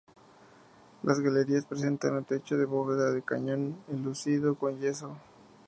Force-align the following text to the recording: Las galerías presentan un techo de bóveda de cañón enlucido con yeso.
Las 1.03 1.19
galerías 1.19 1.67
presentan 1.67 2.15
un 2.15 2.23
techo 2.25 2.57
de 2.57 2.65
bóveda 2.65 3.11
de 3.11 3.21
cañón 3.21 3.77
enlucido 3.87 4.55
con 4.55 4.79
yeso. 4.79 5.15